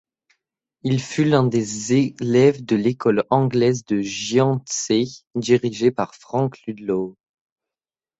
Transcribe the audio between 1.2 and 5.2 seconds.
l'un des élèves de l'école anglaise de Gyantsé